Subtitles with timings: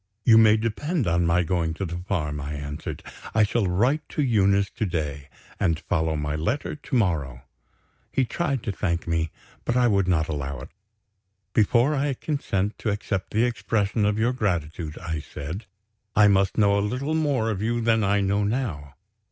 [0.25, 3.03] "You may depend on my going to the farm," I answered.
[3.35, 7.43] "I shall write to Eunice to day, and follow my letter to morrow."
[8.11, 9.29] He tried to thank me;
[9.63, 10.69] but I would not allow it.
[11.53, 15.67] "Before I consent to accept the expression of your gratitude," I said,
[16.15, 18.95] "I must know a little more of you than I know now.